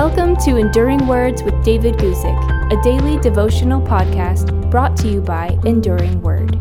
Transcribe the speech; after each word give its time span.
Welcome 0.00 0.36
to 0.44 0.58
Enduring 0.58 1.08
Words 1.08 1.42
with 1.42 1.60
David 1.64 1.96
Guzik, 1.96 2.72
a 2.72 2.80
daily 2.84 3.18
devotional 3.18 3.80
podcast 3.82 4.70
brought 4.70 4.96
to 4.98 5.08
you 5.08 5.20
by 5.20 5.58
Enduring 5.64 6.22
Word. 6.22 6.52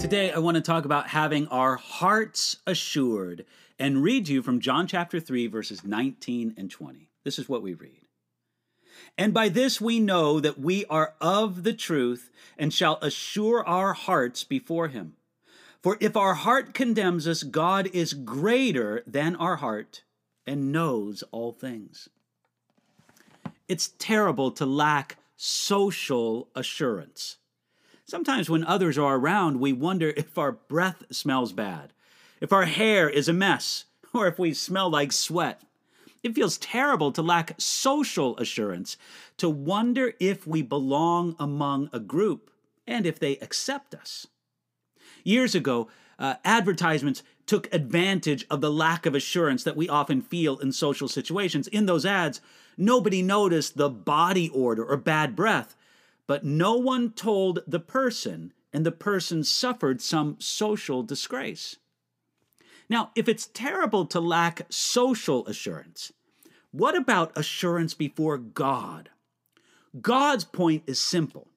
Today, 0.00 0.32
I 0.32 0.40
want 0.40 0.56
to 0.56 0.60
talk 0.60 0.84
about 0.84 1.06
having 1.06 1.46
our 1.46 1.76
hearts 1.76 2.56
assured 2.66 3.44
and 3.78 4.02
read 4.02 4.26
you 4.26 4.42
from 4.42 4.58
John 4.58 4.88
chapter 4.88 5.20
3, 5.20 5.46
verses 5.46 5.84
19 5.84 6.54
and 6.56 6.68
20. 6.68 7.10
This 7.22 7.38
is 7.38 7.48
what 7.48 7.62
we 7.62 7.74
read. 7.74 8.07
And 9.16 9.34
by 9.34 9.48
this 9.48 9.80
we 9.80 10.00
know 10.00 10.40
that 10.40 10.58
we 10.58 10.84
are 10.86 11.14
of 11.20 11.64
the 11.64 11.72
truth 11.72 12.30
and 12.58 12.72
shall 12.72 12.98
assure 13.00 13.66
our 13.66 13.92
hearts 13.92 14.44
before 14.44 14.88
him. 14.88 15.14
For 15.82 15.96
if 16.00 16.16
our 16.16 16.34
heart 16.34 16.74
condemns 16.74 17.26
us, 17.28 17.42
God 17.42 17.88
is 17.92 18.12
greater 18.12 19.02
than 19.06 19.36
our 19.36 19.56
heart 19.56 20.02
and 20.46 20.72
knows 20.72 21.22
all 21.30 21.52
things. 21.52 22.08
It's 23.68 23.92
terrible 23.98 24.50
to 24.52 24.66
lack 24.66 25.18
social 25.36 26.48
assurance. 26.54 27.36
Sometimes 28.04 28.48
when 28.48 28.64
others 28.64 28.96
are 28.96 29.16
around, 29.16 29.60
we 29.60 29.72
wonder 29.72 30.14
if 30.16 30.38
our 30.38 30.52
breath 30.52 31.04
smells 31.10 31.52
bad, 31.52 31.92
if 32.40 32.52
our 32.52 32.64
hair 32.64 33.08
is 33.08 33.28
a 33.28 33.34
mess, 33.34 33.84
or 34.14 34.26
if 34.26 34.38
we 34.38 34.54
smell 34.54 34.90
like 34.90 35.12
sweat. 35.12 35.62
It 36.22 36.34
feels 36.34 36.58
terrible 36.58 37.12
to 37.12 37.22
lack 37.22 37.54
social 37.58 38.36
assurance, 38.38 38.96
to 39.36 39.48
wonder 39.48 40.14
if 40.18 40.46
we 40.46 40.62
belong 40.62 41.36
among 41.38 41.90
a 41.92 42.00
group 42.00 42.50
and 42.86 43.06
if 43.06 43.18
they 43.18 43.36
accept 43.38 43.94
us. 43.94 44.26
Years 45.24 45.54
ago, 45.54 45.88
uh, 46.18 46.34
advertisements 46.44 47.22
took 47.46 47.72
advantage 47.72 48.44
of 48.50 48.60
the 48.60 48.70
lack 48.70 49.06
of 49.06 49.14
assurance 49.14 49.64
that 49.64 49.76
we 49.76 49.88
often 49.88 50.20
feel 50.20 50.58
in 50.58 50.72
social 50.72 51.08
situations. 51.08 51.68
In 51.68 51.86
those 51.86 52.04
ads, 52.04 52.40
nobody 52.76 53.22
noticed 53.22 53.76
the 53.76 53.88
body 53.88 54.50
odor 54.54 54.84
or 54.84 54.96
bad 54.96 55.36
breath, 55.36 55.76
but 56.26 56.44
no 56.44 56.74
one 56.74 57.12
told 57.12 57.60
the 57.66 57.80
person, 57.80 58.52
and 58.72 58.84
the 58.84 58.92
person 58.92 59.44
suffered 59.44 60.02
some 60.02 60.36
social 60.38 61.02
disgrace. 61.02 61.76
Now, 62.88 63.10
if 63.14 63.28
it's 63.28 63.46
terrible 63.46 64.06
to 64.06 64.20
lack 64.20 64.62
social 64.70 65.46
assurance, 65.46 66.12
what 66.70 66.96
about 66.96 67.36
assurance 67.36 67.94
before 67.94 68.38
God? 68.38 69.10
God's 70.00 70.44
point 70.44 70.84
is 70.86 71.00
simple. 71.00 71.48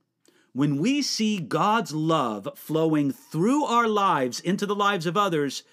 When 0.53 0.77
we 0.77 1.01
see 1.01 1.39
God's 1.39 1.93
love 1.93 2.47
flowing 2.55 3.11
through 3.11 3.63
our 3.63 3.87
lives 3.87 4.39
into 4.39 4.65
the 4.65 4.75
lives 4.75 5.05
of 5.05 5.15
others, 5.15 5.63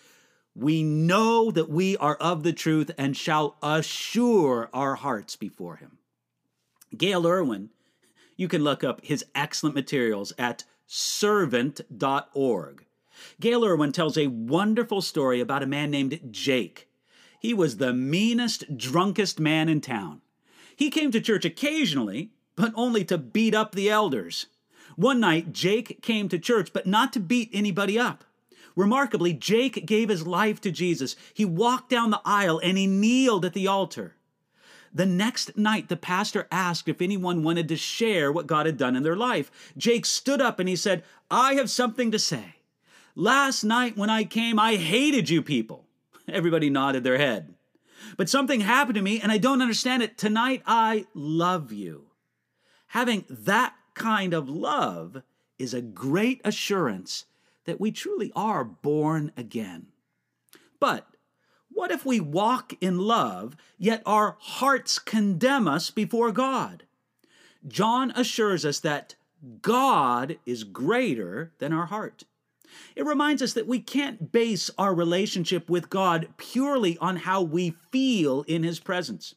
we 0.55 0.83
know 0.83 1.51
that 1.51 1.69
we 1.69 1.97
are 1.97 2.17
of 2.17 2.43
the 2.43 2.53
truth 2.53 2.91
and 2.97 3.17
shall 3.17 3.57
assure 3.63 4.71
our 4.73 4.97
hearts 4.97 5.35
before 5.35 5.77
Him. 5.77 5.99
Gayle 6.97 7.27
Erwin, 7.27 7.71
you 8.39 8.49
can 8.49 8.65
look 8.65 8.83
up 8.83 9.05
his 9.05 9.25
excellent 9.35 9.75
materials 9.75 10.33
at 10.39 10.65
servant.org. 10.87 11.85
Gayle 13.41 13.65
Erwin 13.65 13.93
tells 13.93 14.17
a 14.17 14.27
wonderful 14.27 15.01
story 15.03 15.41
about 15.41 15.63
a 15.63 15.67
man 15.67 15.91
named 15.91 16.21
Jake. 16.31 16.89
He 17.41 17.55
was 17.55 17.77
the 17.77 17.93
meanest, 17.93 18.77
drunkest 18.77 19.39
man 19.39 19.69
in 19.69 19.81
town. 19.81 20.21
He 20.75 20.91
came 20.91 21.11
to 21.13 21.21
church 21.21 21.45
occasionally, 21.45 22.31
but 22.57 22.73
only 22.75 23.05
to 23.05 23.19
beat 23.19 23.55
up 23.55 23.73
the 23.73 23.91
elders. 23.91 24.47
One 24.97 25.21
night, 25.21 25.53
Jake 25.53 26.03
came 26.03 26.29
to 26.29 26.39
church, 26.39 26.73
but 26.73 26.87
not 26.87 27.13
to 27.13 27.21
beat 27.21 27.51
anybody 27.53 27.99
up. 27.99 28.25
Remarkably, 28.75 29.33
Jake 29.33 29.87
gave 29.87 30.09
his 30.09 30.27
life 30.27 30.61
to 30.61 30.71
Jesus. 30.71 31.17
He 31.35 31.45
walked 31.45 31.91
down 31.91 32.11
the 32.11 32.21
aisle 32.25 32.61
and 32.63 32.79
he 32.79 32.87
kneeled 32.87 33.45
at 33.45 33.53
the 33.53 33.67
altar. 33.67 34.15
The 34.93 35.07
next 35.07 35.57
night, 35.57 35.89
the 35.89 35.97
pastor 35.97 36.47
asked 36.51 36.89
if 36.89 37.03
anyone 37.03 37.43
wanted 37.43 37.69
to 37.69 37.77
share 37.77 38.33
what 38.33 38.47
God 38.47 38.67
had 38.67 38.77
done 38.77 38.97
in 38.97 39.03
their 39.03 39.17
life. 39.17 39.51
Jake 39.77 40.07
stood 40.07 40.41
up 40.41 40.59
and 40.59 40.69
he 40.69 40.77
said, 40.77 41.05
I 41.31 41.55
have 41.55 41.71
something 41.71 42.11
to 42.11 42.19
say. 42.19 42.55
Last 43.19 43.65
night 43.65 43.97
when 43.97 44.11
I 44.11 44.23
came, 44.23 44.61
I 44.61 44.77
hated 44.77 45.29
you 45.29 45.43
people. 45.43 45.89
Everybody 46.29 46.71
nodded 46.71 47.03
their 47.03 47.19
head. 47.19 47.53
But 48.17 48.29
something 48.29 48.61
happened 48.61 48.95
to 48.95 49.03
me 49.03 49.21
and 49.21 49.33
I 49.33 49.39
don't 49.39 49.61
understand 49.61 50.05
it. 50.05 50.17
Tonight 50.17 50.63
I 50.65 51.05
love 51.15 51.73
you. 51.73 52.13
Having 52.87 53.25
that 53.29 53.75
kind 53.95 54.33
of 54.33 54.49
love 54.49 55.25
is 55.59 55.75
a 55.75 55.83
great 55.83 56.41
assurance 56.45 57.25
that 57.65 57.81
we 57.81 57.91
truly 57.91 58.31
are 58.37 58.63
born 58.63 59.33
again. 59.37 59.89
But 60.79 61.05
what 61.73 61.91
if 61.91 62.07
we 62.07 62.21
walk 62.21 62.73
in 62.81 63.01
love, 63.01 63.57
yet 63.77 64.01
our 64.07 64.37
hearts 64.39 65.01
condemn 65.01 65.67
us 65.67 65.91
before 65.91 66.31
God? 66.31 66.85
John 67.67 68.13
assures 68.13 68.65
us 68.65 68.79
that 68.79 69.17
God 69.61 70.39
is 70.47 70.63
greater 70.63 71.53
than 71.59 71.73
our 71.73 71.87
heart. 71.87 72.23
It 72.97 73.07
reminds 73.07 73.43
us 73.43 73.53
that 73.55 73.67
we 73.67 73.81
can't 73.81 74.33
base 74.33 74.71
our 74.79 74.95
relationship 74.95 75.69
with 75.71 75.91
God 75.91 76.29
purely 76.37 76.99
on 76.99 77.17
how 77.17 77.43
we 77.43 77.75
feel 77.91 78.43
in 78.43 78.63
His 78.63 78.81
presence. 78.81 79.35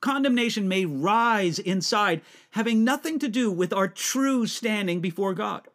Condemnation 0.00 0.68
may 0.68 0.84
rise 0.84 1.58
inside, 1.58 2.20
having 2.50 2.84
nothing 2.84 3.18
to 3.18 3.28
do 3.28 3.50
with 3.50 3.72
our 3.72 3.88
true 3.88 4.46
standing 4.46 5.00
before 5.00 5.32
God. 5.32 5.66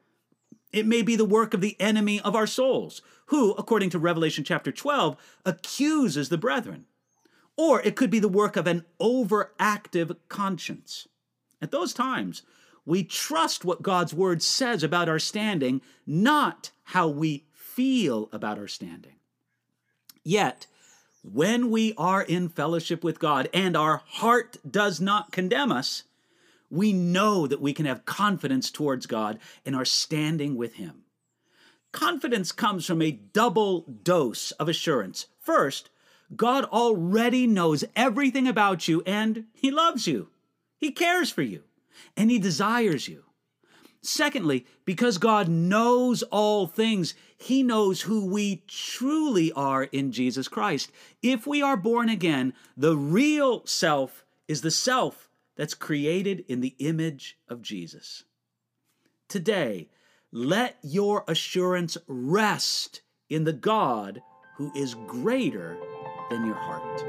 It 0.72 0.86
may 0.86 1.02
be 1.02 1.16
the 1.16 1.26
work 1.26 1.54
of 1.54 1.62
the 1.62 1.76
enemy 1.80 2.22
of 2.22 2.36
our 2.36 2.46
souls, 2.46 3.02
who, 3.28 3.54
according 3.54 3.90
to 3.92 4.00
Revelation 4.00 4.44
chapter 4.44 4.72
12, 4.72 5.18
accuses 5.46 6.30
the 6.30 6.38
brethren. 6.38 6.86
Or 7.58 7.82
it 7.82 7.96
could 7.96 8.12
be 8.12 8.20
the 8.20 8.28
work 8.28 8.56
of 8.56 8.68
an 8.68 8.86
overactive 9.02 10.16
conscience. 10.28 11.08
At 11.62 11.72
those 11.72 11.94
times, 11.94 12.44
we 12.90 13.04
trust 13.04 13.64
what 13.64 13.84
God's 13.84 14.16
word 14.16 14.42
says 14.42 14.82
about 14.82 15.08
our 15.08 15.20
standing, 15.20 15.80
not 16.08 16.72
how 16.86 17.08
we 17.08 17.46
feel 17.54 18.30
about 18.32 18.58
our 18.58 18.68
standing. 18.68 19.18
Yet, 20.24 20.66
when 21.24 21.70
we 21.70 21.94
are 22.00 22.24
in 22.24 22.50
fellowship 22.50 23.04
with 23.04 23.20
God 23.20 23.48
and 23.54 23.78
our 23.78 24.02
heart 24.08 24.58
does 24.68 25.00
not 25.00 25.32
condemn 25.32 25.72
us, 25.72 26.02
we 26.72 26.92
know 26.92 27.46
that 27.46 27.62
we 27.62 27.74
can 27.74 27.86
have 27.86 28.08
confidence 28.08 28.72
towards 28.72 29.06
God 29.06 29.38
in 29.64 29.76
our 29.76 29.86
standing 29.86 30.56
with 30.56 30.74
Him. 30.74 31.04
Confidence 31.92 32.52
comes 32.52 32.88
from 32.88 33.04
a 33.04 33.12
double 33.12 33.82
dose 34.02 34.50
of 34.54 34.68
assurance. 34.68 35.28
First, 35.40 35.92
God 36.36 36.66
already 36.66 37.46
knows 37.46 37.86
everything 37.96 38.48
about 38.48 38.88
you 38.88 39.04
and 39.06 39.46
He 39.54 39.70
loves 39.70 40.08
you. 40.08 40.30
He 40.80 40.92
cares 40.92 41.30
for 41.30 41.44
you 41.44 41.62
and 42.16 42.32
He 42.32 42.40
desires 42.40 43.08
you. 43.08 43.24
Secondly, 44.02 44.66
because 44.86 45.18
God 45.18 45.50
knows 45.50 46.24
all 46.24 46.68
things, 46.68 47.14
He 47.38 47.64
knows 47.64 48.02
who 48.02 48.26
we 48.26 48.64
truly 48.68 49.52
are 49.52 49.84
in 49.84 50.12
Jesus 50.12 50.48
Christ. 50.48 50.92
If 51.22 51.46
we 51.46 51.62
are 51.62 51.76
born 51.76 52.08
again, 52.08 52.54
the 52.78 52.96
real 52.96 53.66
self 53.66 54.24
is 54.48 54.62
the 54.62 54.72
self 54.72 55.30
that's 55.58 55.74
created 55.74 56.46
in 56.48 56.62
the 56.62 56.76
image 56.80 57.38
of 57.50 57.62
Jesus. 57.62 58.24
Today, 59.28 59.90
let 60.32 60.78
your 60.82 61.26
assurance 61.28 61.98
rest 62.08 63.02
in 63.30 63.44
the 63.44 63.54
God 63.54 64.22
who 64.58 64.72
is 64.76 64.96
greater 65.08 65.78
than 66.30 66.46
your 66.46 66.56
heart. 66.56 67.09